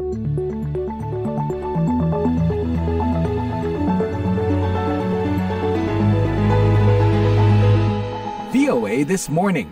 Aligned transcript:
VOA 0.00 0.08
This 9.04 9.28
Morning. 9.28 9.68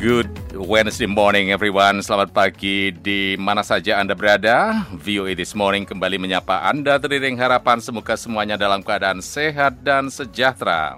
Good 0.00 0.32
Wednesday 0.56 1.04
morning 1.04 1.52
everyone. 1.52 2.00
Selamat 2.00 2.32
pagi 2.32 2.88
di 2.88 3.36
mana 3.36 3.60
saja 3.60 4.00
Anda 4.00 4.16
berada. 4.16 4.88
VOA 4.96 5.36
This 5.36 5.52
Morning 5.52 5.84
kembali 5.84 6.16
menyapa 6.16 6.72
Anda 6.72 6.96
teriring 6.96 7.36
harapan 7.36 7.84
semoga 7.84 8.16
semuanya 8.16 8.56
dalam 8.56 8.80
keadaan 8.80 9.20
sehat 9.20 9.84
dan 9.84 10.08
sejahtera. 10.08 10.96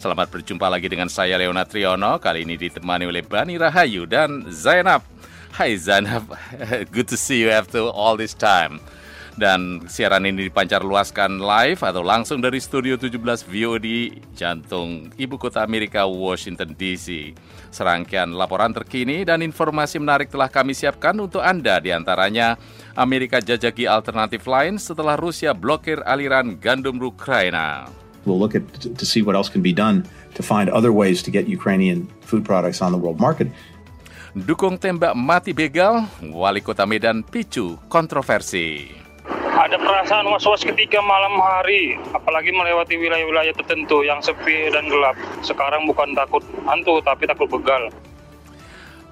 Selamat 0.00 0.32
berjumpa 0.32 0.64
lagi 0.64 0.88
dengan 0.88 1.12
saya 1.12 1.36
Leona 1.36 1.68
Triono. 1.68 2.16
Kali 2.16 2.48
ini 2.48 2.56
ditemani 2.56 3.04
oleh 3.04 3.20
Bani 3.20 3.60
Rahayu 3.60 4.08
dan 4.08 4.48
Zainab. 4.48 5.04
Hai 5.52 5.76
Zainab, 5.76 6.24
good 6.96 7.04
to 7.04 7.20
see 7.20 7.44
you 7.44 7.52
after 7.52 7.84
all 7.84 8.16
this 8.16 8.32
time. 8.32 8.80
Dan 9.36 9.84
siaran 9.92 10.24
ini 10.24 10.48
dipancar 10.48 10.80
luaskan 10.80 11.44
live 11.44 11.84
atau 11.84 12.00
langsung 12.00 12.40
dari 12.40 12.64
Studio 12.64 12.96
17 12.96 13.44
VOD 13.44 13.88
jantung 14.32 15.12
ibu 15.20 15.36
kota 15.36 15.60
Amerika 15.60 16.08
Washington 16.08 16.72
DC. 16.72 17.36
Serangkaian 17.68 18.32
laporan 18.32 18.72
terkini 18.72 19.20
dan 19.28 19.44
informasi 19.44 20.00
menarik 20.00 20.32
telah 20.32 20.48
kami 20.48 20.72
siapkan 20.72 21.12
untuk 21.20 21.44
Anda 21.44 21.76
di 21.76 21.92
antaranya 21.92 22.56
Amerika 22.96 23.36
jajaki 23.36 23.84
alternatif 23.84 24.48
lain 24.48 24.80
setelah 24.80 25.20
Rusia 25.20 25.52
blokir 25.52 26.00
aliran 26.08 26.56
gandum 26.56 26.96
Ukraina. 27.04 28.00
We'll 28.28 28.38
look 28.38 28.52
at 28.52 28.64
to 28.84 29.04
see 29.08 29.24
what 29.24 29.32
else 29.32 29.48
can 29.48 29.64
be 29.64 29.72
done 29.72 30.04
to 30.36 30.42
find 30.44 30.68
other 30.68 30.92
ways 30.92 31.24
to 31.24 31.32
get 31.32 31.48
Ukrainian 31.48 32.04
food 32.20 32.44
products 32.44 32.84
on 32.84 32.92
the 32.92 33.00
world 33.00 33.16
market. 33.16 33.48
Dukung 34.30 34.78
tembak 34.78 35.18
mati 35.18 35.50
begal, 35.50 36.06
Wali 36.22 36.62
Kota 36.62 36.86
Medan 36.86 37.26
picu 37.26 37.80
kontroversi. 37.90 38.86
Ada 39.60 39.76
perasaan 39.76 40.24
was-was 40.30 40.64
ketika 40.64 41.02
malam 41.04 41.36
hari, 41.36 41.98
apalagi 42.16 42.48
melewati 42.48 42.96
wilayah-wilayah 42.96 43.52
tertentu 43.52 44.00
yang 44.06 44.22
sepi 44.24 44.72
dan 44.72 44.88
gelap. 44.88 45.18
Sekarang 45.44 45.84
bukan 45.84 46.16
takut 46.16 46.40
hantu, 46.64 47.02
tapi 47.04 47.28
takut 47.28 47.50
begal. 47.50 47.92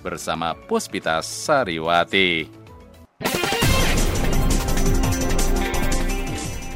bersama 0.00 0.56
Puspita 0.56 1.20
Sariwati. 1.20 2.59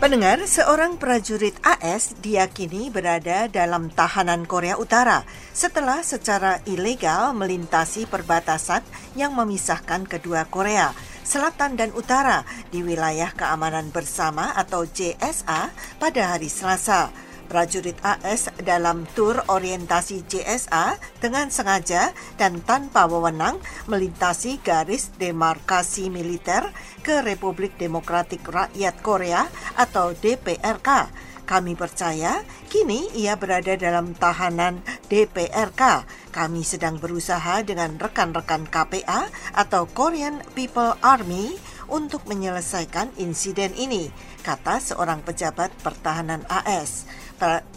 Pendengar, 0.04 0.36
seorang 0.44 1.00
prajurit 1.00 1.56
AS 1.64 2.12
diyakini 2.20 2.92
berada 2.92 3.48
dalam 3.48 3.88
tahanan 3.88 4.44
Korea 4.44 4.76
Utara 4.76 5.24
setelah 5.56 6.04
secara 6.04 6.60
ilegal 6.68 7.32
melintasi 7.32 8.04
perbatasan 8.04 8.84
yang 9.16 9.32
memisahkan 9.32 10.04
kedua 10.04 10.44
Korea, 10.44 10.92
Selatan 11.24 11.80
dan 11.80 11.88
Utara 11.96 12.44
di 12.68 12.84
wilayah 12.84 13.32
keamanan 13.32 13.88
bersama 13.96 14.52
atau 14.52 14.84
JSA 14.84 15.72
pada 15.96 16.36
hari 16.36 16.52
Selasa 16.52 17.08
prajurit 17.46 17.96
AS 18.02 18.50
dalam 18.60 19.06
tur 19.12 19.40
orientasi 19.46 20.24
JSA 20.26 20.96
dengan 21.22 21.52
sengaja 21.52 22.10
dan 22.40 22.64
tanpa 22.64 23.06
wewenang 23.06 23.60
melintasi 23.86 24.58
garis 24.64 25.14
demarkasi 25.20 26.08
militer 26.08 26.72
ke 27.04 27.20
Republik 27.22 27.76
Demokratik 27.76 28.42
Rakyat 28.44 28.96
Korea 29.04 29.46
atau 29.76 30.16
DPRK. 30.16 31.12
Kami 31.44 31.76
percaya 31.76 32.40
kini 32.72 33.12
ia 33.12 33.36
berada 33.36 33.76
dalam 33.76 34.16
tahanan 34.16 34.80
DPRK. 35.12 36.08
Kami 36.32 36.64
sedang 36.64 36.96
berusaha 36.96 37.60
dengan 37.60 38.00
rekan-rekan 38.00 38.64
KPA 38.64 39.28
atau 39.52 39.84
Korean 39.84 40.40
People 40.56 40.96
Army 41.04 41.52
untuk 41.92 42.24
menyelesaikan 42.24 43.12
insiden 43.20 43.76
ini, 43.76 44.08
kata 44.40 44.80
seorang 44.80 45.20
pejabat 45.20 45.68
pertahanan 45.84 46.48
AS. 46.48 47.04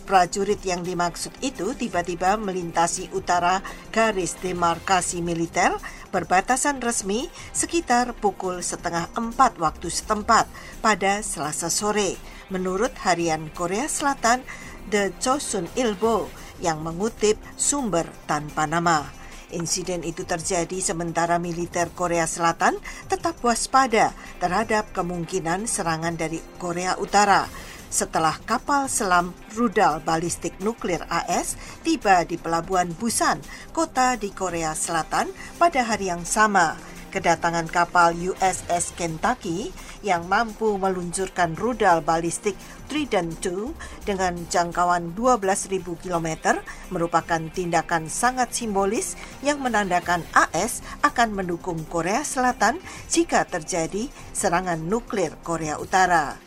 Prajurit 0.07 0.63
yang 0.63 0.87
dimaksud 0.87 1.35
itu 1.43 1.75
tiba-tiba 1.75 2.39
melintasi 2.39 3.11
utara 3.11 3.59
garis 3.91 4.39
demarkasi 4.39 5.19
militer 5.19 5.75
berbatasan 6.15 6.79
resmi 6.79 7.27
sekitar 7.51 8.15
pukul 8.15 8.63
setengah 8.63 9.11
empat 9.19 9.59
waktu 9.59 9.91
setempat 9.91 10.47
pada 10.79 11.19
selasa 11.19 11.67
sore. 11.67 12.15
Menurut 12.47 12.95
harian 13.03 13.51
Korea 13.51 13.91
Selatan, 13.91 14.47
The 14.87 15.11
Chosun 15.19 15.67
Ilbo 15.75 16.31
yang 16.63 16.79
mengutip 16.79 17.35
sumber 17.59 18.07
tanpa 18.23 18.63
nama. 18.63 19.03
Insiden 19.51 20.07
itu 20.07 20.23
terjadi 20.23 20.79
sementara 20.79 21.35
militer 21.35 21.91
Korea 21.91 22.23
Selatan 22.23 22.79
tetap 23.11 23.39
waspada 23.43 24.15
terhadap 24.39 24.95
kemungkinan 24.95 25.67
serangan 25.67 26.15
dari 26.15 26.39
Korea 26.55 26.95
Utara 26.95 27.47
setelah 27.87 28.35
kapal 28.43 28.91
selam 28.91 29.31
rudal 29.55 30.03
balistik 30.03 30.55
nuklir 30.59 31.03
AS 31.07 31.55
tiba 31.81 32.23
di 32.27 32.35
pelabuhan 32.35 32.91
Busan, 32.95 33.39
kota 33.71 34.19
di 34.19 34.31
Korea 34.31 34.75
Selatan 34.75 35.31
pada 35.55 35.83
hari 35.83 36.11
yang 36.11 36.27
sama. 36.27 36.75
Kedatangan 37.07 37.71
kapal 37.71 38.13
USS 38.19 38.91
Kentucky 38.93 39.71
yang 40.03 40.27
mampu 40.27 40.75
meluncurkan 40.75 41.55
rudal 41.55 42.03
balistik 42.03 42.53
Trident 42.91 43.39
II 43.43 43.75
dengan 44.03 44.35
jangkauan 44.47 45.15
12.000 45.15 45.83
km 45.83 46.59
merupakan 46.91 47.41
tindakan 47.51 48.11
sangat 48.11 48.51
simbolis 48.55 49.15
yang 49.43 49.59
menandakan 49.63 50.23
AS 50.35 50.83
akan 51.03 51.35
mendukung 51.35 51.83
Korea 51.87 52.23
Selatan 52.27 52.79
jika 53.07 53.47
terjadi 53.47 54.11
serangan 54.35 54.79
nuklir 54.79 55.35
Korea 55.43 55.79
Utara. 55.79 56.46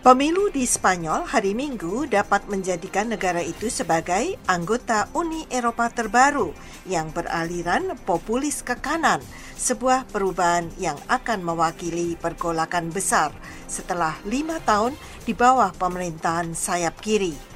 Pemilu 0.00 0.48
di 0.48 0.64
Spanyol 0.64 1.28
hari 1.28 1.52
Minggu 1.52 2.08
dapat 2.08 2.48
menjadikan 2.48 3.12
negara 3.12 3.44
itu 3.44 3.68
sebagai 3.68 4.32
anggota 4.48 5.12
Uni 5.12 5.44
Eropa 5.52 5.92
terbaru 5.92 6.56
yang 6.88 7.12
beraliran 7.12 7.92
populis 8.08 8.64
ke 8.64 8.80
kanan, 8.80 9.20
sebuah 9.60 10.08
perubahan 10.08 10.72
yang 10.80 10.96
akan 11.04 11.44
mewakili 11.44 12.16
pergolakan 12.16 12.88
besar 12.88 13.28
setelah 13.68 14.16
lima 14.24 14.56
tahun 14.64 14.96
di 15.28 15.36
bawah 15.36 15.68
pemerintahan 15.76 16.56
sayap 16.56 16.96
kiri. 17.04 17.49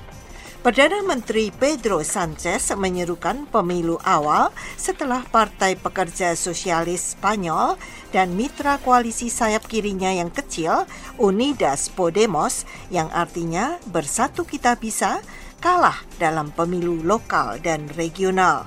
Perdana 0.65 1.05
Menteri 1.05 1.53
Pedro 1.53 2.01
Sanchez 2.01 2.73
menyerukan 2.73 3.45
pemilu 3.53 4.01
awal 4.01 4.49
setelah 4.81 5.21
Partai 5.29 5.77
Pekerja 5.77 6.33
Sosialis 6.33 7.13
Spanyol 7.13 7.77
dan 8.17 8.33
mitra 8.33 8.81
koalisi 8.81 9.29
sayap 9.29 9.69
kirinya 9.69 10.09
yang 10.09 10.33
kecil, 10.33 10.89
Unidas 11.21 11.93
Podemos, 11.93 12.65
yang 12.89 13.13
artinya 13.13 13.77
bersatu 13.93 14.49
kita 14.49 14.81
bisa, 14.81 15.21
kalah 15.61 16.01
dalam 16.17 16.49
pemilu 16.49 17.05
lokal 17.05 17.61
dan 17.61 17.85
regional. 17.93 18.65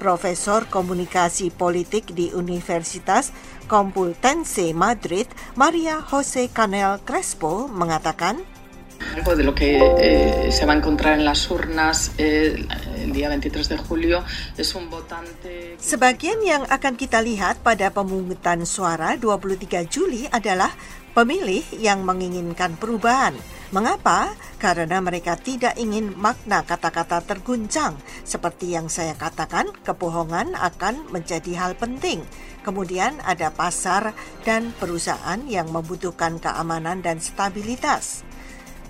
Profesor 0.00 0.64
Komunikasi 0.64 1.52
Politik 1.52 2.16
di 2.16 2.32
Universitas 2.32 3.36
Complutense 3.68 4.72
Madrid, 4.72 5.28
Maria 5.60 6.00
Jose 6.08 6.48
Canel 6.56 7.04
Crespo, 7.04 7.68
mengatakan, 7.68 8.40
algo 9.14 9.36
de 9.36 9.44
lo 9.44 9.54
que 9.54 9.78
eh, 9.78 10.50
se 10.50 10.66
va 10.66 10.72
a 10.74 10.76
encontrar 10.76 11.14
en 11.14 11.24
las 11.24 11.48
urnas 11.50 12.10
eh, 12.18 12.66
el 12.98 13.12
día 13.12 13.28
23 13.28 13.68
de 13.68 13.78
julio 13.78 14.24
es 14.58 14.74
un 14.74 14.90
votante... 14.90 15.78
Sebagian 15.78 16.42
yang 16.42 16.66
akan 16.66 16.98
kita 16.98 17.22
lihat 17.22 17.62
pada 17.62 17.94
pemungutan 17.94 18.66
suara 18.66 19.14
23 19.14 19.86
Juli 19.86 20.26
adalah 20.34 20.74
pemilih 21.14 21.62
yang 21.78 22.02
menginginkan 22.02 22.74
perubahan. 22.74 23.38
Mengapa? 23.70 24.34
Karena 24.58 24.98
mereka 24.98 25.38
tidak 25.38 25.78
ingin 25.78 26.10
makna 26.18 26.66
kata-kata 26.66 27.22
terguncang. 27.22 27.94
Seperti 28.26 28.74
yang 28.74 28.90
saya 28.90 29.14
katakan, 29.14 29.70
kebohongan 29.86 30.58
akan 30.58 31.06
menjadi 31.14 31.54
hal 31.54 31.78
penting. 31.78 32.26
Kemudian 32.66 33.22
ada 33.22 33.54
pasar 33.54 34.10
dan 34.42 34.74
perusahaan 34.74 35.38
yang 35.46 35.70
membutuhkan 35.70 36.42
keamanan 36.42 36.98
dan 36.98 37.22
stabilitas. 37.22 38.26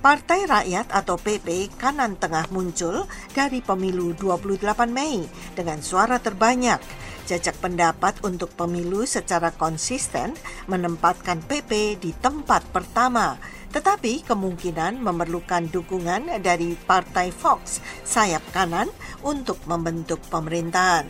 Partai 0.05 0.45
Rakyat 0.45 0.93
atau 0.93 1.17
PP 1.17 1.81
kanan 1.81 2.21
tengah 2.21 2.45
muncul 2.53 3.09
dari 3.33 3.65
pemilu 3.65 4.13
28 4.13 4.61
Mei 4.93 5.25
dengan 5.57 5.81
suara 5.81 6.21
terbanyak. 6.21 6.77
Jajak 7.25 7.57
pendapat 7.57 8.21
untuk 8.21 8.53
pemilu 8.53 9.09
secara 9.09 9.49
konsisten 9.57 10.37
menempatkan 10.69 11.41
PP 11.49 11.97
di 12.05 12.13
tempat 12.21 12.69
pertama 12.69 13.41
tetapi 13.73 14.23
kemungkinan 14.29 15.01
memerlukan 15.01 15.73
dukungan 15.73 16.31
dari 16.45 16.79
Partai 16.79 17.35
Fox, 17.35 17.83
sayap 18.07 18.45
kanan, 18.55 18.87
untuk 19.27 19.59
membentuk 19.67 20.23
pemerintahan. 20.31 21.09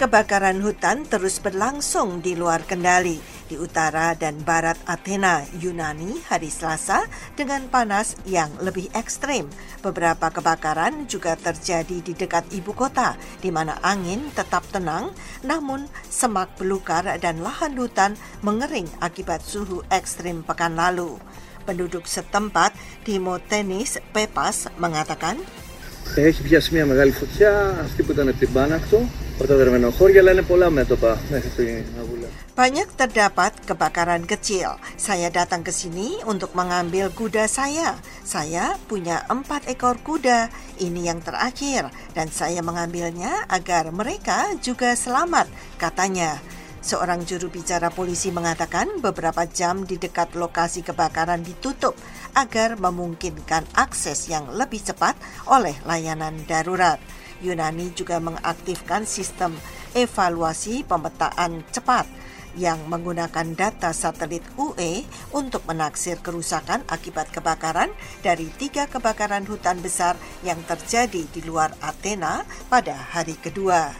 Kebakaran 0.00 0.60
hutan 0.60 1.08
terus 1.08 1.40
berlangsung 1.40 2.20
di 2.20 2.36
luar 2.36 2.64
kendali 2.64 3.16
di 3.46 3.54
utara 3.54 4.12
dan 4.18 4.42
barat 4.42 4.74
Athena, 4.84 5.46
Yunani 5.62 6.18
hari 6.26 6.50
Selasa 6.50 7.06
dengan 7.38 7.70
panas 7.70 8.18
yang 8.26 8.50
lebih 8.58 8.90
ekstrim. 8.92 9.46
Beberapa 9.80 10.34
kebakaran 10.34 11.06
juga 11.06 11.38
terjadi 11.38 12.02
di 12.02 12.12
dekat 12.12 12.50
ibu 12.52 12.74
kota 12.74 13.14
di 13.38 13.54
mana 13.54 13.78
angin 13.86 14.34
tetap 14.34 14.66
tenang 14.74 15.14
namun 15.46 15.86
semak 16.10 16.50
belukar 16.58 17.06
dan 17.22 17.40
lahan 17.40 17.78
hutan 17.78 18.18
mengering 18.42 18.90
akibat 18.98 19.42
suhu 19.42 19.86
ekstrim 19.94 20.42
pekan 20.42 20.74
lalu. 20.74 21.18
Penduduk 21.66 22.06
setempat 22.06 22.74
Timotenis 23.02 23.98
Pepas 24.14 24.70
mengatakan, 24.78 25.38
Έχει 26.14 26.42
πιάσει 26.42 26.74
μια 26.74 26.86
μεγάλη 26.86 27.10
φωτιά, 27.10 27.78
αυτή 27.80 28.02
που 28.02 28.12
ήταν 28.12 28.32
στην 28.36 28.52
Πάνακτο, 28.52 28.96
από 28.96 29.29
τα 29.29 29.29
δερμενοχώρια, 29.29 29.29
banyak 32.53 32.93
terdapat 32.93 33.57
kebakaran 33.65 34.21
kecil. 34.29 34.77
Saya 35.01 35.33
datang 35.33 35.65
ke 35.65 35.73
sini 35.73 36.21
untuk 36.29 36.53
mengambil 36.53 37.09
kuda 37.09 37.49
saya. 37.49 37.97
Saya 38.21 38.77
punya 38.85 39.25
empat 39.33 39.65
ekor 39.65 39.97
kuda. 40.05 40.53
Ini 40.77 41.09
yang 41.09 41.25
terakhir. 41.25 41.89
Dan 42.13 42.29
saya 42.29 42.61
mengambilnya 42.61 43.49
agar 43.49 43.89
mereka 43.89 44.53
juga 44.61 44.93
selamat, 44.93 45.49
katanya. 45.81 46.37
Seorang 46.85 47.25
juru 47.25 47.49
bicara 47.49 47.89
polisi 47.89 48.29
mengatakan 48.29 49.01
beberapa 49.01 49.49
jam 49.49 49.89
di 49.89 49.97
dekat 49.97 50.37
lokasi 50.37 50.85
kebakaran 50.85 51.41
ditutup 51.41 51.97
agar 52.37 52.77
memungkinkan 52.77 53.65
akses 53.73 54.29
yang 54.29 54.49
lebih 54.53 54.85
cepat 54.85 55.17
oleh 55.49 55.73
layanan 55.89 56.37
darurat. 56.45 57.01
Yunani 57.41 57.91
juga 57.97 58.21
mengaktifkan 58.21 59.03
sistem 59.03 59.57
evaluasi 59.97 60.87
pemetaan 60.87 61.65
cepat 61.73 62.07
yang 62.55 62.83
menggunakan 62.91 63.55
data 63.55 63.95
satelit 63.95 64.43
UE 64.59 65.07
untuk 65.31 65.63
menaksir 65.67 66.19
kerusakan 66.19 66.83
akibat 66.91 67.31
kebakaran 67.31 67.91
dari 68.19 68.51
tiga 68.59 68.91
kebakaran 68.91 69.47
hutan 69.47 69.79
besar 69.79 70.19
yang 70.43 70.59
terjadi 70.67 71.23
di 71.31 71.41
luar 71.47 71.71
Athena 71.79 72.43
pada 72.67 72.95
hari 72.95 73.39
kedua. 73.39 73.95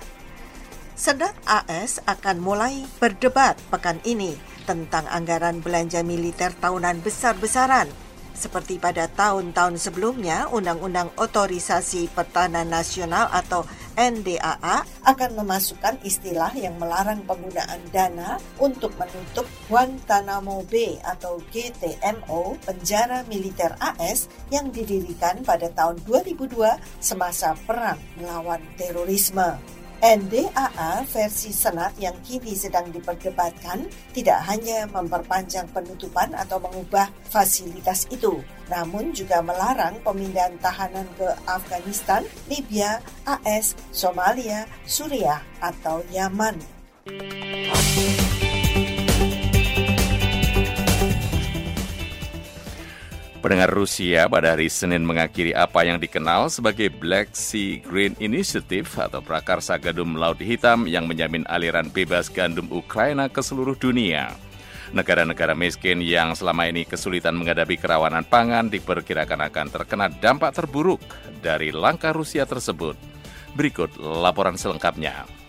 Senat 1.01 1.33
AS 1.49 2.03
akan 2.05 2.37
mulai 2.43 2.85
berdebat 3.01 3.57
pekan 3.73 3.97
ini 4.05 4.37
tentang 4.69 5.09
anggaran 5.09 5.63
belanja 5.63 6.05
militer 6.05 6.53
tahunan 6.53 7.01
besar-besaran. 7.01 8.10
Seperti 8.31 8.79
pada 8.81 9.05
tahun-tahun 9.11 9.77
sebelumnya, 9.77 10.47
Undang-Undang 10.49 11.13
Otorisasi 11.19 12.09
Pertahanan 12.15 12.71
Nasional 12.71 13.27
atau 13.29 13.67
NDAA 13.99 14.87
akan 15.03 15.31
memasukkan 15.43 15.99
istilah 16.07 16.49
yang 16.55 16.79
melarang 16.79 17.21
penggunaan 17.27 17.83
dana 17.91 18.39
untuk 18.57 18.95
menutup 18.95 19.43
Guantanamo 19.67 20.63
Bay 20.71 20.95
atau 21.03 21.43
GTMO, 21.51 22.55
penjara 22.63 23.27
militer 23.27 23.75
AS 23.77 24.31
yang 24.47 24.71
didirikan 24.71 25.43
pada 25.43 25.67
tahun 25.69 25.99
2002 26.07 26.55
semasa 27.03 27.51
perang 27.67 27.99
melawan 28.15 28.63
terorisme. 28.79 29.80
NDAA 30.01 31.05
versi 31.05 31.53
Senat 31.53 31.93
yang 32.01 32.17
kini 32.25 32.57
sedang 32.57 32.89
diperdebatkan 32.89 33.85
tidak 34.17 34.41
hanya 34.49 34.89
memperpanjang 34.89 35.69
penutupan 35.69 36.33
atau 36.33 36.57
mengubah 36.57 37.13
fasilitas 37.29 38.09
itu, 38.09 38.41
namun 38.65 39.13
juga 39.13 39.45
melarang 39.45 40.01
pemindahan 40.01 40.57
tahanan 40.57 41.05
ke 41.13 41.29
Afghanistan, 41.45 42.25
Libya, 42.49 42.97
AS, 43.29 43.77
Somalia, 43.93 44.65
Suriah, 44.89 45.45
atau 45.61 46.01
Yaman. 46.09 46.80
Pendengar 53.41 53.73
Rusia 53.73 54.29
pada 54.29 54.53
hari 54.53 54.69
Senin 54.69 55.01
mengakhiri 55.01 55.57
apa 55.57 55.81
yang 55.81 55.97
dikenal 55.97 56.53
sebagai 56.53 56.93
Black 56.93 57.33
Sea 57.33 57.81
Green 57.81 58.13
Initiative 58.21 58.85
atau 59.01 59.17
prakarsa 59.17 59.81
gandum 59.81 60.13
Laut 60.13 60.37
Hitam 60.37 60.85
yang 60.85 61.09
menjamin 61.09 61.41
aliran 61.49 61.89
bebas 61.89 62.29
gandum 62.29 62.69
Ukraina 62.69 63.33
ke 63.33 63.41
seluruh 63.41 63.73
dunia. 63.73 64.29
Negara-negara 64.93 65.57
miskin 65.57 66.05
yang 66.05 66.37
selama 66.37 66.69
ini 66.69 66.85
kesulitan 66.85 67.33
menghadapi 67.33 67.81
kerawanan 67.81 68.29
pangan 68.29 68.69
diperkirakan 68.69 69.49
akan 69.49 69.67
terkena 69.73 70.13
dampak 70.21 70.53
terburuk 70.53 71.01
dari 71.41 71.73
langkah 71.73 72.13
Rusia 72.13 72.45
tersebut. 72.45 72.93
Berikut 73.57 73.97
laporan 73.97 74.53
selengkapnya. 74.53 75.40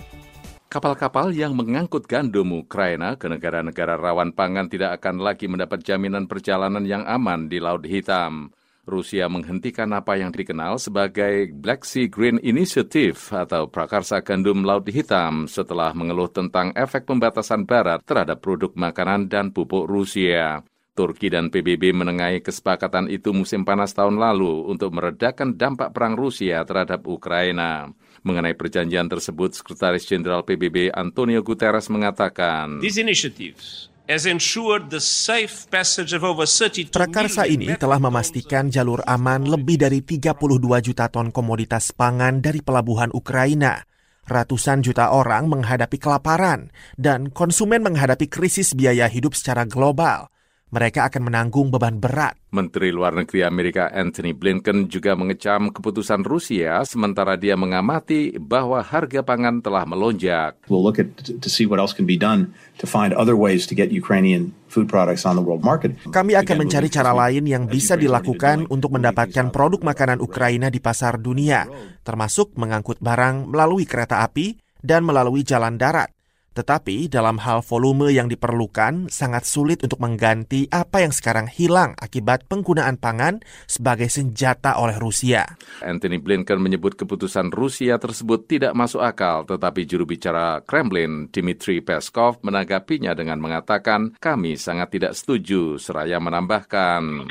Kapal-kapal 0.72 1.36
yang 1.36 1.52
mengangkut 1.52 2.08
gandum 2.08 2.64
Ukraina 2.64 3.20
ke 3.20 3.28
negara-negara 3.28 4.00
rawan 4.00 4.32
pangan 4.32 4.72
tidak 4.72 4.96
akan 4.96 5.20
lagi 5.20 5.44
mendapat 5.44 5.84
jaminan 5.84 6.24
perjalanan 6.24 6.80
yang 6.88 7.04
aman 7.04 7.44
di 7.44 7.60
Laut 7.60 7.84
Hitam. 7.84 8.48
Rusia 8.88 9.28
menghentikan 9.28 9.92
apa 9.92 10.16
yang 10.16 10.32
dikenal 10.32 10.80
sebagai 10.80 11.52
Black 11.52 11.84
Sea 11.84 12.08
Green 12.08 12.40
Initiative 12.40 13.20
atau 13.36 13.68
prakarsa 13.68 14.24
gandum 14.24 14.64
Laut 14.64 14.88
Hitam 14.88 15.44
setelah 15.44 15.92
mengeluh 15.92 16.32
tentang 16.32 16.72
efek 16.72 17.04
pembatasan 17.04 17.68
barat 17.68 18.00
terhadap 18.08 18.40
produk 18.40 18.72
makanan 18.72 19.28
dan 19.28 19.52
pupuk 19.52 19.84
Rusia. 19.84 20.64
Turki 20.96 21.28
dan 21.28 21.52
PBB 21.52 21.92
menengahi 21.92 22.40
kesepakatan 22.40 23.12
itu 23.12 23.32
musim 23.36 23.68
panas 23.68 23.92
tahun 23.92 24.16
lalu 24.16 24.72
untuk 24.72 24.92
meredakan 24.96 25.52
dampak 25.52 25.92
perang 25.92 26.16
Rusia 26.16 26.64
terhadap 26.64 27.04
Ukraina. 27.04 27.92
Mengenai 28.22 28.54
perjanjian 28.54 29.10
tersebut, 29.10 29.50
Sekretaris 29.58 30.06
Jenderal 30.06 30.46
PBB 30.46 30.94
Antonio 30.94 31.42
Guterres 31.42 31.90
mengatakan, 31.90 32.78
These 32.78 33.02
initiatives 33.02 33.90
has 34.06 34.30
ensured 34.30 34.94
the 34.94 35.02
safe 35.02 35.66
passage 35.70 36.14
of 36.14 36.22
over 36.22 36.46
32 36.46 36.94
Prakarsa 36.94 37.50
ini 37.50 37.74
telah 37.74 37.98
memastikan 37.98 38.70
jalur 38.70 39.02
aman 39.06 39.46
lebih 39.46 39.74
dari 39.74 40.06
32 40.06 40.38
juta 40.86 41.10
ton 41.10 41.34
komoditas 41.34 41.90
pangan 41.90 42.38
dari 42.38 42.62
pelabuhan 42.62 43.10
Ukraina. 43.10 43.82
Ratusan 44.22 44.86
juta 44.86 45.10
orang 45.10 45.50
menghadapi 45.50 45.98
kelaparan 45.98 46.70
dan 46.94 47.34
konsumen 47.34 47.82
menghadapi 47.82 48.30
krisis 48.30 48.70
biaya 48.78 49.10
hidup 49.10 49.34
secara 49.34 49.66
global. 49.66 50.30
Mereka 50.72 51.12
akan 51.12 51.28
menanggung 51.28 51.68
beban 51.68 52.00
berat. 52.00 52.32
Menteri 52.48 52.88
Luar 52.88 53.12
Negeri 53.12 53.44
Amerika 53.44 53.92
Anthony 53.92 54.32
Blinken 54.32 54.88
juga 54.88 55.12
mengecam 55.12 55.68
keputusan 55.68 56.24
Rusia 56.24 56.80
sementara 56.88 57.36
dia 57.36 57.60
mengamati 57.60 58.40
bahwa 58.40 58.80
harga 58.80 59.20
pangan 59.20 59.60
telah 59.60 59.84
melonjak. 59.84 60.56
We'll 60.72 60.80
look 60.80 60.96
at 60.96 61.12
to 61.28 61.48
see 61.52 61.68
what 61.68 61.76
else 61.76 61.92
can 61.92 62.08
be 62.08 62.16
done 62.16 62.56
to 62.80 62.88
find 62.88 63.12
other 63.12 63.36
ways 63.36 63.68
to 63.68 63.76
get 63.76 63.92
Ukrainian 63.92 64.56
food 64.72 64.88
products 64.88 65.28
on 65.28 65.36
the 65.36 65.44
world 65.44 65.60
market. 65.60 65.92
Kami 66.08 66.40
akan 66.40 66.64
mencari 66.64 66.88
cara 66.88 67.12
lain 67.12 67.44
yang 67.44 67.68
bisa 67.68 67.92
dilakukan 67.92 68.64
untuk 68.72 68.96
mendapatkan 68.96 69.52
produk 69.52 69.84
makanan 69.84 70.24
Ukraina 70.24 70.72
di 70.72 70.80
pasar 70.80 71.20
dunia, 71.20 71.68
termasuk 72.00 72.56
mengangkut 72.56 72.96
barang 72.96 73.52
melalui 73.52 73.84
kereta 73.84 74.24
api 74.24 74.56
dan 74.80 75.04
melalui 75.04 75.44
jalan 75.44 75.76
darat. 75.76 76.08
Tetapi 76.52 77.08
dalam 77.08 77.40
hal 77.40 77.64
volume 77.64 78.12
yang 78.12 78.28
diperlukan, 78.28 79.08
sangat 79.08 79.48
sulit 79.48 79.80
untuk 79.80 79.98
mengganti 80.04 80.68
apa 80.68 81.00
yang 81.00 81.12
sekarang 81.12 81.48
hilang 81.48 81.96
akibat 81.96 82.44
penggunaan 82.44 83.00
pangan 83.00 83.40
sebagai 83.64 84.12
senjata 84.12 84.76
oleh 84.76 85.00
Rusia. 85.00 85.48
Anthony 85.80 86.20
Blinken 86.20 86.60
menyebut 86.60 86.92
keputusan 86.92 87.48
Rusia 87.48 87.96
tersebut 87.96 88.44
tidak 88.44 88.76
masuk 88.76 89.00
akal, 89.00 89.48
tetapi 89.48 89.88
juru 89.88 90.04
bicara 90.04 90.60
Kremlin, 90.60 91.32
Dmitry 91.32 91.80
Peskov, 91.80 92.44
menanggapinya 92.44 93.16
dengan 93.16 93.40
mengatakan, 93.40 94.12
kami 94.20 94.60
sangat 94.60 94.92
tidak 94.92 95.16
setuju, 95.16 95.80
seraya 95.80 96.20
menambahkan. 96.20 97.26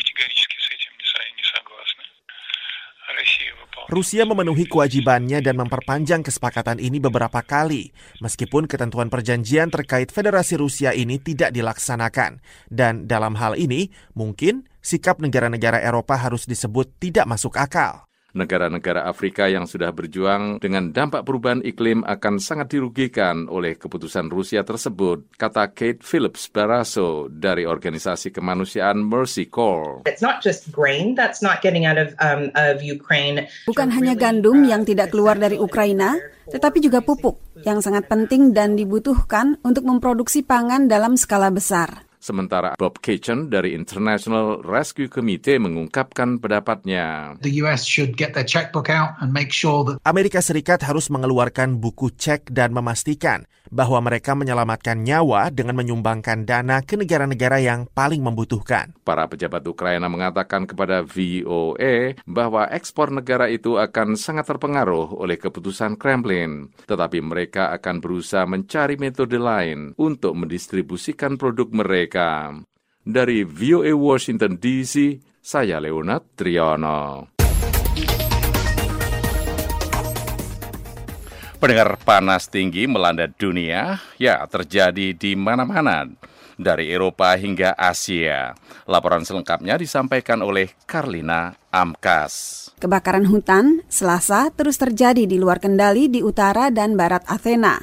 Rusia 3.92 4.24
memenuhi 4.24 4.72
kewajibannya 4.72 5.44
dan 5.44 5.60
memperpanjang 5.60 6.24
kesepakatan 6.24 6.80
ini 6.80 7.04
beberapa 7.04 7.44
kali, 7.44 7.92
meskipun 8.24 8.64
ketentuan 8.64 9.12
perjanjian 9.12 9.68
terkait 9.68 10.16
Federasi 10.16 10.56
Rusia 10.56 10.96
ini 10.96 11.20
tidak 11.20 11.52
dilaksanakan. 11.52 12.40
Dan 12.72 13.04
dalam 13.04 13.36
hal 13.36 13.60
ini, 13.60 13.92
mungkin 14.16 14.64
sikap 14.80 15.20
negara-negara 15.20 15.84
Eropa 15.84 16.16
harus 16.16 16.48
disebut 16.48 16.88
tidak 17.04 17.28
masuk 17.28 17.60
akal. 17.60 18.08
Negara-negara 18.32 19.04
Afrika 19.04 19.52
yang 19.52 19.68
sudah 19.68 19.92
berjuang 19.92 20.64
dengan 20.64 20.96
dampak 20.96 21.28
perubahan 21.28 21.60
iklim 21.68 22.08
akan 22.08 22.40
sangat 22.40 22.72
dirugikan 22.72 23.52
oleh 23.52 23.76
keputusan 23.76 24.32
Rusia 24.32 24.64
tersebut, 24.64 25.28
kata 25.36 25.76
Kate 25.76 26.00
Phillips 26.00 26.48
Barasso 26.48 27.28
dari 27.28 27.68
organisasi 27.68 28.32
kemanusiaan 28.32 29.04
Mercy 29.04 29.52
Corps. 29.52 30.08
It's 30.08 30.24
not 30.24 30.40
just 30.40 30.72
grain 30.72 31.12
that's 31.12 31.44
not 31.44 31.60
getting 31.60 31.84
out 31.84 32.00
of 32.00 32.16
um, 32.24 32.56
of 32.56 32.80
Ukraine. 32.80 33.52
Bukan 33.68 33.92
hanya 33.92 34.16
gandum 34.16 34.64
yang 34.64 34.88
tidak 34.88 35.12
keluar 35.12 35.36
dari 35.36 35.60
Ukraina, 35.60 36.16
tetapi 36.48 36.80
juga 36.80 37.04
pupuk 37.04 37.40
yang 37.68 37.84
sangat 37.84 38.08
penting 38.08 38.56
dan 38.56 38.80
dibutuhkan 38.80 39.60
untuk 39.62 39.84
memproduksi 39.84 40.40
pangan 40.42 40.88
dalam 40.88 41.20
skala 41.20 41.52
besar. 41.52 42.11
Sementara 42.22 42.78
Bob 42.78 43.02
Kitchen 43.02 43.50
dari 43.50 43.74
International 43.74 44.62
Rescue 44.62 45.10
Committee 45.10 45.58
mengungkapkan 45.58 46.38
pendapatnya. 46.38 47.34
The 47.42 47.66
US 47.66 47.82
should 47.82 48.14
get 48.14 48.38
their 48.38 48.46
checkbook 48.46 48.94
out 48.94 49.18
and 49.26 49.34
make 49.34 49.50
sure 49.50 49.82
that 49.90 49.98
Amerika 50.06 50.38
Serikat 50.38 50.86
harus 50.86 51.10
mengeluarkan 51.10 51.82
buku 51.82 52.14
cek 52.14 52.54
dan 52.54 52.78
memastikan 52.78 53.50
bahwa 53.72 54.04
mereka 54.04 54.36
menyelamatkan 54.36 55.02
nyawa 55.02 55.48
dengan 55.50 55.80
menyumbangkan 55.80 56.44
dana 56.44 56.84
ke 56.84 57.00
negara-negara 57.00 57.64
yang 57.64 57.88
paling 57.90 58.20
membutuhkan. 58.20 58.94
Para 59.02 59.26
pejabat 59.26 59.64
Ukraina 59.66 60.12
mengatakan 60.12 60.68
kepada 60.68 61.02
VOA 61.02 62.20
bahwa 62.28 62.68
ekspor 62.70 63.10
negara 63.10 63.48
itu 63.48 63.80
akan 63.80 64.20
sangat 64.20 64.52
terpengaruh 64.52 65.16
oleh 65.18 65.40
keputusan 65.40 65.96
Kremlin, 65.96 66.70
tetapi 66.86 67.24
mereka 67.24 67.72
akan 67.72 68.04
berusaha 68.04 68.44
mencari 68.44 69.00
metode 69.00 69.40
lain 69.40 69.96
untuk 69.96 70.36
mendistribusikan 70.36 71.40
produk 71.40 71.72
mereka. 71.72 72.52
Dari 73.02 73.42
VOA 73.42 73.98
Washington 73.98 74.62
DC, 74.62 75.18
saya 75.42 75.82
Leonard 75.82 76.38
Triono. 76.38 77.41
Pendengar 81.62 81.94
panas 82.02 82.50
tinggi 82.50 82.90
melanda 82.90 83.30
dunia, 83.30 84.02
ya 84.18 84.42
terjadi 84.50 85.14
di 85.14 85.38
mana-mana, 85.38 86.10
dari 86.58 86.90
Eropa 86.90 87.38
hingga 87.38 87.78
Asia. 87.78 88.58
Laporan 88.90 89.22
selengkapnya 89.22 89.78
disampaikan 89.78 90.42
oleh 90.42 90.74
Karlina 90.90 91.54
Amkas. 91.70 92.66
Kebakaran 92.82 93.30
hutan 93.30 93.86
Selasa 93.94 94.50
terus 94.50 94.82
terjadi 94.82 95.30
di 95.30 95.38
luar 95.38 95.62
kendali 95.62 96.10
di 96.10 96.26
utara 96.26 96.74
dan 96.74 96.98
barat 96.98 97.22
Athena. 97.30 97.78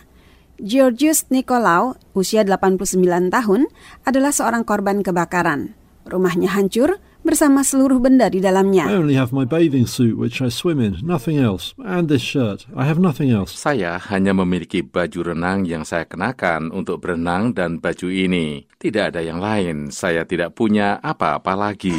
Georgius 0.59 1.31
Nikolaou, 1.31 1.95
usia 2.19 2.43
89 2.43 2.99
tahun, 3.31 3.71
adalah 4.03 4.35
seorang 4.35 4.67
korban 4.67 5.07
kebakaran. 5.07 5.79
Rumahnya 6.03 6.51
hancur 6.51 6.99
bersama 7.27 7.61
seluruh 7.67 8.01
benda 8.01 8.27
di 8.33 8.43
dalamnya. 8.43 8.89
I 8.89 8.99
only 8.99 9.19
have 9.19 9.35
my 9.35 9.45
bathing 9.45 9.85
suit 9.85 10.17
which 10.17 10.41
I 10.41 10.49
swim 10.49 10.81
in, 10.81 10.99
nothing 11.05 11.37
else, 11.37 11.77
and 11.83 12.09
this 12.09 12.25
shirt. 12.25 12.65
I 12.73 12.89
have 12.89 12.99
nothing 12.99 13.29
else. 13.31 13.55
Saya 13.55 14.01
hanya 14.11 14.33
memiliki 14.33 14.81
baju 14.81 15.35
renang 15.35 15.69
yang 15.69 15.85
saya 15.85 16.09
kenakan 16.09 16.73
untuk 16.73 17.05
berenang 17.05 17.53
dan 17.53 17.83
baju 17.83 18.09
ini. 18.09 18.65
Tidak 18.79 19.15
ada 19.15 19.21
yang 19.21 19.43
lain. 19.43 19.91
Saya 19.93 20.25
tidak 20.25 20.55
punya 20.57 21.03
apa-apa 21.03 21.55
lagi. 21.59 21.95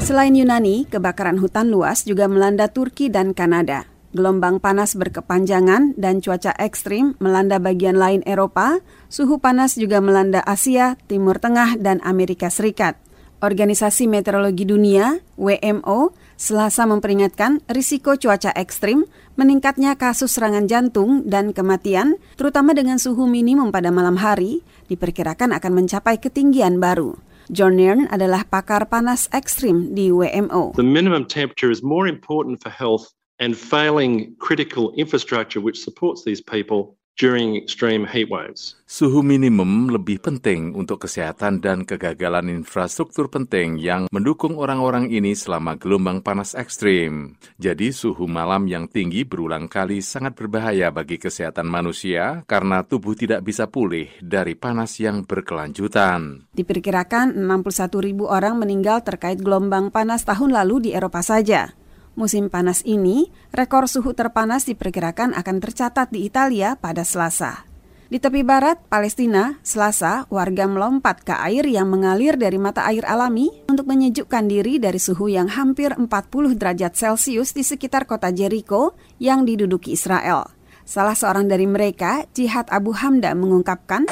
Selain 0.00 0.32
Yunani, 0.32 0.88
kebakaran 0.88 1.36
hutan 1.38 1.68
luas 1.68 2.08
juga 2.08 2.24
melanda 2.24 2.72
Turki 2.72 3.12
dan 3.12 3.36
Kanada. 3.36 3.84
Gelombang 4.10 4.58
panas 4.58 4.98
berkepanjangan 4.98 5.94
dan 5.94 6.18
cuaca 6.18 6.50
ekstrim 6.58 7.14
melanda 7.22 7.62
bagian 7.62 7.94
lain 7.94 8.26
Eropa, 8.26 8.82
suhu 9.06 9.38
panas 9.38 9.78
juga 9.78 10.02
melanda 10.02 10.42
Asia, 10.42 10.98
Timur 11.06 11.38
Tengah, 11.38 11.78
dan 11.78 12.02
Amerika 12.02 12.50
Serikat. 12.50 12.98
Organisasi 13.40 14.04
Meteorologi 14.04 14.68
Dunia, 14.68 15.16
WMO, 15.40 16.12
selasa 16.36 16.84
memperingatkan 16.84 17.64
risiko 17.72 18.12
cuaca 18.20 18.52
ekstrim, 18.52 19.08
meningkatnya 19.40 19.96
kasus 19.96 20.36
serangan 20.36 20.68
jantung 20.68 21.24
dan 21.24 21.56
kematian, 21.56 22.20
terutama 22.36 22.76
dengan 22.76 23.00
suhu 23.00 23.24
minimum 23.24 23.72
pada 23.72 23.88
malam 23.88 24.20
hari, 24.20 24.60
diperkirakan 24.92 25.56
akan 25.56 25.72
mencapai 25.72 26.20
ketinggian 26.20 26.84
baru. 26.84 27.16
John 27.48 27.80
Nairn 27.80 28.12
adalah 28.12 28.44
pakar 28.44 28.92
panas 28.92 29.24
ekstrim 29.32 29.96
di 29.96 30.12
WMO. 30.12 30.76
The 30.76 30.84
minimum 30.84 31.24
temperature 31.24 31.72
is 31.72 31.80
more 31.80 32.04
important 32.04 32.60
for 32.60 32.68
health 32.68 33.08
and 33.40 33.56
failing 33.56 34.36
critical 34.36 34.92
infrastructure 35.00 35.64
which 35.64 35.80
supports 35.80 36.28
these 36.28 36.44
people 36.44 36.99
during 37.18 37.56
extreme 37.58 38.06
heat 38.06 38.30
waves. 38.30 38.78
Suhu 38.90 39.22
minimum 39.22 39.86
lebih 39.86 40.18
penting 40.18 40.74
untuk 40.74 41.06
kesehatan 41.06 41.62
dan 41.62 41.86
kegagalan 41.86 42.50
infrastruktur 42.50 43.30
penting 43.30 43.78
yang 43.78 44.10
mendukung 44.10 44.58
orang-orang 44.58 45.06
ini 45.14 45.38
selama 45.38 45.78
gelombang 45.78 46.26
panas 46.26 46.58
ekstrim. 46.58 47.38
Jadi 47.54 47.94
suhu 47.94 48.26
malam 48.26 48.66
yang 48.66 48.90
tinggi 48.90 49.22
berulang 49.22 49.70
kali 49.70 50.02
sangat 50.02 50.34
berbahaya 50.34 50.90
bagi 50.90 51.22
kesehatan 51.22 51.70
manusia 51.70 52.42
karena 52.50 52.82
tubuh 52.82 53.14
tidak 53.14 53.46
bisa 53.46 53.70
pulih 53.70 54.10
dari 54.18 54.58
panas 54.58 54.98
yang 54.98 55.22
berkelanjutan. 55.22 56.50
Diperkirakan 56.50 57.38
61 57.38 57.94
ribu 58.02 58.26
orang 58.26 58.58
meninggal 58.58 59.06
terkait 59.06 59.38
gelombang 59.38 59.94
panas 59.94 60.26
tahun 60.26 60.50
lalu 60.50 60.90
di 60.90 60.98
Eropa 60.98 61.22
saja. 61.22 61.79
Musim 62.20 62.52
panas 62.52 62.84
ini, 62.84 63.32
rekor 63.48 63.88
suhu 63.88 64.12
terpanas 64.12 64.68
diperkirakan 64.68 65.32
akan 65.40 65.56
tercatat 65.56 66.12
di 66.12 66.28
Italia 66.28 66.76
pada 66.76 67.00
Selasa. 67.00 67.64
Di 68.12 68.20
tepi 68.20 68.44
barat, 68.44 68.76
Palestina, 68.92 69.56
Selasa, 69.64 70.28
warga 70.28 70.68
melompat 70.68 71.24
ke 71.24 71.32
air 71.32 71.64
yang 71.64 71.88
mengalir 71.88 72.36
dari 72.36 72.60
mata 72.60 72.84
air 72.84 73.08
alami 73.08 73.48
untuk 73.72 73.88
menyejukkan 73.88 74.52
diri 74.52 74.76
dari 74.76 75.00
suhu 75.00 75.32
yang 75.32 75.48
hampir 75.48 75.96
40 75.96 76.60
derajat 76.60 76.92
Celcius 76.92 77.56
di 77.56 77.64
sekitar 77.64 78.04
kota 78.04 78.28
Jericho 78.28 79.00
yang 79.16 79.48
diduduki 79.48 79.96
Israel. 79.96 80.59
Salah 80.90 81.14
seorang 81.14 81.46
dari 81.46 81.70
mereka, 81.70 82.26
Jihad 82.34 82.66
Abu 82.66 82.90
Hamda, 82.90 83.30
mengungkapkan, 83.38 84.10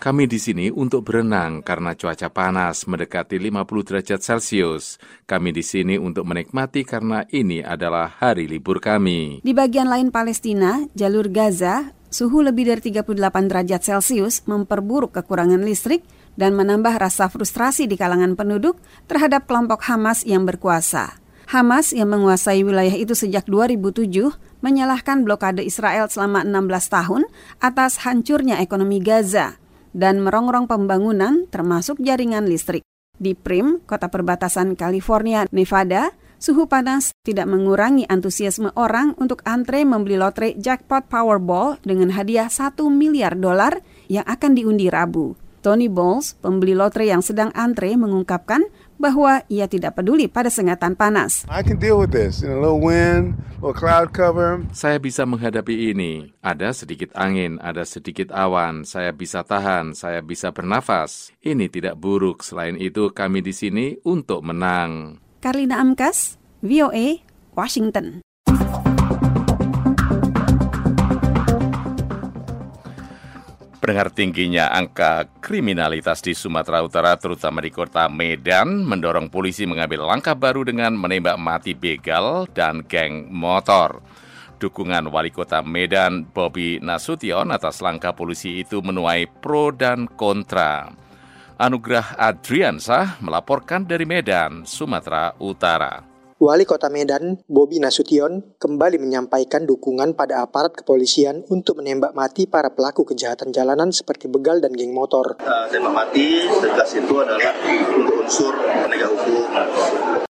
Kami 0.00 0.24
di 0.24 0.40
sini 0.40 0.72
untuk 0.72 1.04
berenang 1.04 1.60
karena 1.60 1.92
cuaca 1.92 2.32
panas 2.32 2.88
mendekati 2.88 3.36
50 3.36 3.84
derajat 3.84 4.24
Celcius. 4.24 4.96
Kami 5.28 5.52
di 5.52 5.60
sini 5.60 6.00
untuk 6.00 6.24
menikmati 6.24 6.80
karena 6.88 7.28
ini 7.28 7.60
adalah 7.60 8.08
hari 8.08 8.48
libur 8.48 8.80
kami. 8.80 9.44
Di 9.44 9.52
bagian 9.52 9.84
lain 9.84 10.08
Palestina, 10.08 10.80
jalur 10.96 11.28
Gaza, 11.28 11.92
suhu 12.08 12.40
lebih 12.40 12.72
dari 12.72 12.80
38 12.80 13.52
derajat 13.52 13.84
Celcius 13.84 14.48
memperburuk 14.48 15.12
kekurangan 15.12 15.60
listrik 15.60 16.08
dan 16.40 16.56
menambah 16.56 16.96
rasa 16.96 17.28
frustrasi 17.28 17.84
di 17.84 18.00
kalangan 18.00 18.32
penduduk 18.32 18.80
terhadap 19.12 19.44
kelompok 19.44 19.84
Hamas 19.84 20.24
yang 20.24 20.48
berkuasa. 20.48 21.27
Hamas 21.48 21.96
yang 21.96 22.12
menguasai 22.12 22.60
wilayah 22.60 22.92
itu 22.92 23.16
sejak 23.16 23.48
2007 23.48 24.04
menyalahkan 24.60 25.24
blokade 25.24 25.64
Israel 25.64 26.04
selama 26.12 26.44
16 26.44 26.92
tahun 26.92 27.22
atas 27.64 28.04
hancurnya 28.04 28.60
ekonomi 28.60 29.00
Gaza 29.00 29.56
dan 29.96 30.20
merongrong 30.20 30.68
pembangunan 30.68 31.48
termasuk 31.48 32.04
jaringan 32.04 32.44
listrik. 32.44 32.84
Di 33.16 33.32
Prim, 33.32 33.80
kota 33.88 34.12
perbatasan 34.12 34.76
California, 34.76 35.48
Nevada, 35.48 36.12
suhu 36.36 36.68
panas 36.68 37.16
tidak 37.24 37.48
mengurangi 37.48 38.04
antusiasme 38.04 38.68
orang 38.76 39.16
untuk 39.16 39.40
antre 39.48 39.88
membeli 39.88 40.20
lotre 40.20 40.52
jackpot 40.52 41.08
Powerball 41.08 41.80
dengan 41.80 42.12
hadiah 42.12 42.52
1 42.52 42.76
miliar 42.92 43.32
dolar 43.40 43.80
yang 44.12 44.28
akan 44.28 44.52
diundi 44.52 44.92
Rabu. 44.92 45.48
Tony 45.58 45.90
Bowles, 45.90 46.38
pembeli 46.38 46.72
lotre 46.72 47.10
yang 47.10 47.18
sedang 47.18 47.50
antre, 47.50 47.90
mengungkapkan 47.98 48.62
bahwa 49.00 49.40
ia 49.48 49.64
tidak 49.70 49.96
peduli 49.96 50.28
pada 50.28 50.52
sengatan 50.52 50.92
panas. 50.98 51.46
I 51.48 51.64
can 51.64 51.80
deal 51.80 51.96
with 51.96 52.12
this. 52.12 52.44
You 52.44 52.52
know, 52.52 52.58
a 52.58 52.62
little 52.68 52.82
wind, 52.82 53.38
a 53.38 53.64
little 53.64 53.72
cloud 53.72 54.12
cover. 54.12 54.60
Saya 54.74 55.00
bisa 55.00 55.24
menghadapi 55.24 55.94
ini. 55.94 56.34
Ada 56.44 56.74
sedikit 56.74 57.14
angin, 57.16 57.56
ada 57.64 57.86
sedikit 57.86 58.34
awan. 58.34 58.84
Saya 58.84 59.14
bisa 59.14 59.46
tahan, 59.46 59.96
saya 59.96 60.20
bisa 60.20 60.52
bernafas. 60.52 61.32
Ini 61.40 61.70
tidak 61.72 61.96
buruk. 61.96 62.44
Selain 62.44 62.76
itu, 62.76 63.08
kami 63.14 63.40
di 63.40 63.54
sini 63.56 63.96
untuk 64.04 64.44
menang. 64.44 65.22
Karlina 65.38 65.78
Amkas, 65.78 66.36
VOA, 66.60 67.22
Washington. 67.54 68.27
Pendengar 73.88 74.12
tingginya 74.12 74.68
angka 74.68 75.32
kriminalitas 75.40 76.20
di 76.20 76.36
Sumatera 76.36 76.84
Utara, 76.84 77.16
terutama 77.16 77.64
di 77.64 77.72
kota 77.72 78.04
Medan, 78.12 78.84
mendorong 78.84 79.32
polisi 79.32 79.64
mengambil 79.64 80.04
langkah 80.04 80.36
baru 80.36 80.60
dengan 80.60 80.92
menembak 80.92 81.40
mati 81.40 81.72
begal 81.72 82.44
dan 82.52 82.84
geng 82.84 83.32
motor. 83.32 84.04
Dukungan 84.60 85.08
wali 85.08 85.32
kota 85.32 85.64
Medan, 85.64 86.28
Bobby 86.28 86.76
Nasution, 86.84 87.48
atas 87.48 87.80
langkah 87.80 88.12
polisi 88.12 88.60
itu 88.60 88.84
menuai 88.84 89.24
pro 89.24 89.72
dan 89.72 90.04
kontra. 90.04 90.92
Anugerah 91.56 92.20
Adriansah 92.20 93.24
melaporkan 93.24 93.88
dari 93.88 94.04
Medan, 94.04 94.68
Sumatera 94.68 95.32
Utara. 95.40 96.17
Wali 96.38 96.62
Kota 96.62 96.86
Medan, 96.86 97.42
Bobi 97.50 97.82
Nasution, 97.82 98.54
kembali 98.62 99.02
menyampaikan 99.02 99.66
dukungan 99.66 100.14
pada 100.14 100.46
aparat 100.46 100.70
kepolisian 100.70 101.42
untuk 101.50 101.82
menembak 101.82 102.14
mati 102.14 102.46
para 102.46 102.70
pelaku 102.70 103.02
kejahatan 103.02 103.50
jalanan 103.50 103.90
seperti 103.90 104.30
begal 104.30 104.62
dan 104.62 104.70
geng 104.70 104.94
motor. 104.94 105.34
Uh, 105.42 105.66
tembak 105.66 105.90
mati 105.90 106.46
tegas 106.62 106.94
itu 106.94 107.10
adalah 107.18 107.58
untuk 107.90 108.22
unsur 108.22 108.54
penegak 108.54 109.10
hukum 109.18 109.50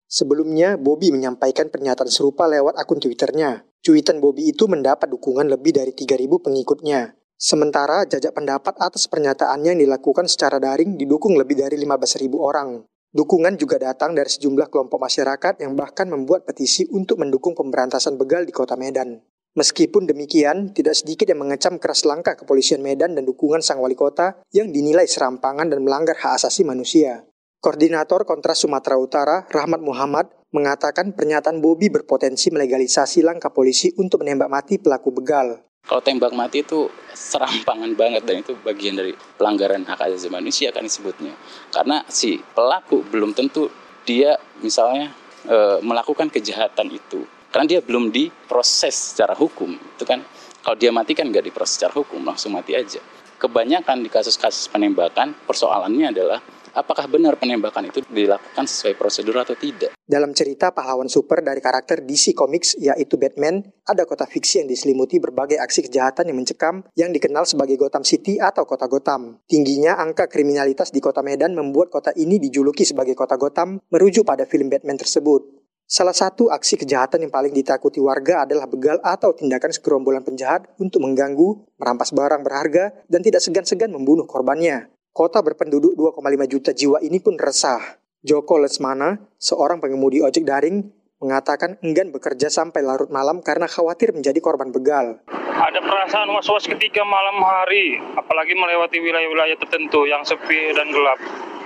Sebelumnya, 0.07 0.79
Bobby 0.79 1.11
menyampaikan 1.11 1.67
pernyataan 1.67 2.07
serupa 2.07 2.47
lewat 2.47 2.79
akun 2.79 3.03
Twitternya. 3.03 3.67
Cuitan 3.83 4.23
Bobby 4.23 4.55
itu 4.55 4.63
mendapat 4.71 5.11
dukungan 5.11 5.51
lebih 5.51 5.75
dari 5.75 5.91
3.000 5.91 6.23
pengikutnya. 6.39 7.19
Sementara 7.35 8.07
jajak 8.07 8.31
pendapat 8.31 8.79
atas 8.79 9.11
pernyataannya 9.11 9.75
yang 9.75 9.83
dilakukan 9.83 10.31
secara 10.31 10.55
daring 10.55 10.95
didukung 10.95 11.35
lebih 11.35 11.59
dari 11.59 11.75
15.000 11.75 12.31
orang. 12.39 12.87
Dukungan 13.15 13.55
juga 13.55 13.79
datang 13.79 14.11
dari 14.11 14.27
sejumlah 14.27 14.67
kelompok 14.67 14.99
masyarakat 14.99 15.63
yang 15.63 15.79
bahkan 15.79 16.11
membuat 16.11 16.43
petisi 16.43 16.83
untuk 16.91 17.23
mendukung 17.23 17.55
pemberantasan 17.55 18.19
begal 18.19 18.43
di 18.43 18.51
kota 18.51 18.75
Medan. 18.75 19.23
Meskipun 19.57 20.05
demikian, 20.05 20.69
tidak 20.69 20.93
sedikit 20.93 21.25
yang 21.33 21.41
mengecam 21.41 21.81
keras 21.81 22.05
langkah 22.05 22.37
kepolisian 22.37 22.77
Medan 22.83 23.17
dan 23.17 23.25
dukungan 23.25 23.63
sang 23.63 23.81
wali 23.81 23.97
kota 23.97 24.37
yang 24.53 24.69
dinilai 24.69 25.09
serampangan 25.09 25.65
dan 25.71 25.81
melanggar 25.81 26.13
hak 26.13 26.37
asasi 26.37 26.61
manusia. 26.61 27.25
Koordinator 27.57 28.21
Kontras 28.21 28.61
Sumatera 28.61 29.01
Utara, 29.01 29.49
Rahmat 29.49 29.81
Muhammad, 29.81 30.29
mengatakan 30.53 31.17
pernyataan 31.17 31.57
Bobi 31.57 31.89
berpotensi 31.89 32.53
melegalisasi 32.53 33.25
langkah 33.25 33.49
polisi 33.49 33.89
untuk 33.97 34.21
menembak 34.21 34.45
mati 34.45 34.77
pelaku 34.77 35.09
begal. 35.09 35.65
Kalau 35.88 36.03
tembak 36.03 36.36
mati 36.36 36.67
itu 36.67 36.91
serampangan 37.15 37.96
banget 37.96 38.27
dan 38.27 38.44
itu 38.44 38.60
bagian 38.60 39.00
dari 39.00 39.15
pelanggaran 39.15 39.88
hak 39.88 40.03
asasi 40.03 40.27
manusia 40.27 40.75
kan 40.75 40.84
disebutnya. 40.84 41.32
Karena 41.72 42.03
si 42.12 42.44
pelaku 42.44 43.08
belum 43.08 43.32
tentu 43.32 43.72
dia 44.03 44.36
misalnya 44.60 45.15
e, 45.48 45.79
melakukan 45.79 46.27
kejahatan 46.27 46.91
itu. 46.91 47.24
Karena 47.48 47.65
dia 47.72 47.79
belum 47.79 48.12
diproses 48.12 49.15
secara 49.15 49.32
hukum. 49.32 49.79
Itu 49.96 50.03
kan 50.03 50.27
kalau 50.60 50.75
dia 50.75 50.91
mati 50.91 51.15
kan 51.15 51.32
nggak 51.32 51.48
diproses 51.48 51.79
secara 51.79 51.96
hukum, 51.96 52.20
langsung 52.20 52.51
mati 52.51 52.75
aja. 52.75 53.00
Kebanyakan 53.39 54.03
di 54.03 54.12
kasus-kasus 54.12 54.67
penembakan 54.67 55.32
persoalannya 55.48 56.12
adalah 56.12 56.44
apakah 56.77 57.10
benar 57.10 57.41
penembakan 57.41 57.89
itu 57.89 58.05
dilakukan 58.05 58.69
sesuai 58.69 58.93
prosedur 58.93 59.41
atau 59.41 59.57
tidak. 59.57 59.98
Dalam 60.05 60.38
cerita 60.38 60.69
pahlawan 60.69 61.10
super 61.10 61.41
dari 61.41 61.57
karakter 61.57 62.05
DC 62.05 62.38
Comics 62.38 62.77
yaitu 62.77 63.17
Batman, 63.17 63.65
ada 63.89 64.05
kota 64.05 64.29
fiksi 64.29 64.62
yang 64.62 64.69
diselimuti 64.69 65.17
berbagai 65.17 65.57
aksi 65.57 65.89
kejahatan 65.89 66.29
yang 66.29 66.38
mencekam 66.38 66.86
yang 66.93 67.10
dikenal 67.10 67.50
sebagai 67.50 67.81
Gotham 67.81 68.05
City 68.05 68.38
atau 68.38 68.69
kota 68.69 68.86
Gotham. 68.86 69.41
Tingginya 69.50 69.98
angka 69.98 70.29
kriminalitas 70.29 70.93
di 70.93 71.01
kota 71.01 71.25
Medan 71.25 71.57
membuat 71.57 71.89
kota 71.89 72.13
ini 72.13 72.38
dijuluki 72.38 72.86
sebagai 72.86 73.17
kota 73.17 73.34
Gotham 73.41 73.81
merujuk 73.89 74.24
pada 74.24 74.46
film 74.46 74.69
Batman 74.69 75.01
tersebut. 75.01 75.57
Salah 75.88 76.12
satu 76.12 76.51
aksi 76.51 76.84
kejahatan 76.84 77.24
yang 77.24 77.31
paling 77.31 77.55
ditakuti 77.55 78.03
warga 78.03 78.43
adalah 78.43 78.67
begal 78.67 79.00
atau 79.00 79.31
tindakan 79.31 79.72
segerombolan 79.72 80.19
penjahat 80.19 80.67
untuk 80.84 81.00
mengganggu, 81.00 81.63
merampas 81.79 82.12
barang 82.12 82.43
berharga, 82.43 82.91
dan 83.07 83.24
tidak 83.24 83.39
segan-segan 83.39 83.96
membunuh 83.96 84.27
korbannya. 84.27 84.91
Kota 85.17 85.41
berpenduduk 85.41 85.97
2,5 85.97 86.45
juta 86.45 86.77
jiwa 86.77 87.01
ini 87.01 87.17
pun 87.17 87.41
resah. 87.41 87.81
Joko 88.21 88.62
Lesmana, 88.62 89.17
seorang 89.41 89.81
pengemudi 89.81 90.21
ojek 90.21 90.45
daring, 90.45 90.93
mengatakan 91.17 91.81
enggan 91.81 92.13
bekerja 92.13 92.53
sampai 92.53 92.86
larut 92.86 93.09
malam 93.09 93.41
karena 93.41 93.65
khawatir 93.65 94.13
menjadi 94.13 94.38
korban 94.38 94.69
begal. 94.69 95.17
Ada 95.33 95.81
perasaan 95.81 96.29
was-was 96.38 96.69
ketika 96.69 97.01
malam 97.01 97.41
hari, 97.41 97.97
apalagi 98.13 98.53
melewati 98.53 99.01
wilayah-wilayah 99.01 99.57
tertentu 99.57 100.05
yang 100.05 100.21
sepi 100.21 100.77
dan 100.77 100.86
gelap. 100.93 101.17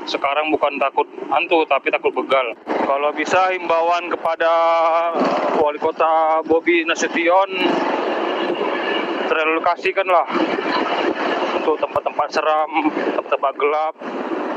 Sekarang 0.08 0.48
bukan 0.48 0.80
takut 0.80 1.12
hantu, 1.28 1.68
tapi 1.68 1.92
takut 1.92 2.16
begal. 2.16 2.56
Kalau 2.64 3.12
bisa 3.12 3.52
himbauan 3.52 4.08
kepada 4.08 4.52
wali 5.60 5.76
kota 5.76 6.40
Bobi 6.48 6.88
Nasution, 6.88 7.52
terelokasikanlah 9.28 10.28
untuk 11.62 11.78
tempat-tempat 11.78 12.28
seram, 12.34 12.72
tempat-tempat 12.90 13.54
gelap 13.54 13.94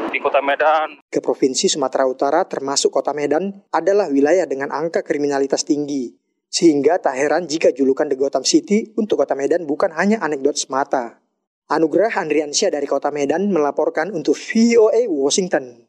di 0.08 0.18
kota 0.24 0.40
Medan. 0.40 1.04
Ke 1.12 1.20
Provinsi 1.20 1.68
Sumatera 1.68 2.08
Utara 2.08 2.48
termasuk 2.48 2.88
kota 2.96 3.12
Medan 3.12 3.52
adalah 3.68 4.08
wilayah 4.08 4.48
dengan 4.48 4.72
angka 4.72 5.04
kriminalitas 5.04 5.68
tinggi. 5.68 6.16
Sehingga 6.48 6.96
tak 7.04 7.20
heran 7.20 7.44
jika 7.44 7.76
julukan 7.76 8.08
The 8.08 8.16
Gotham 8.16 8.48
City 8.48 8.96
untuk 8.96 9.20
kota 9.20 9.36
Medan 9.36 9.68
bukan 9.68 9.92
hanya 9.92 10.24
anekdot 10.24 10.56
semata. 10.56 11.20
Anugerah 11.68 12.24
Andriansyah 12.24 12.72
dari 12.72 12.88
kota 12.88 13.12
Medan 13.12 13.52
melaporkan 13.52 14.08
untuk 14.08 14.32
VOA 14.32 15.04
Washington. 15.04 15.84